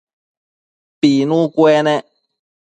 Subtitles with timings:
[0.99, 2.03] Pinu cuenec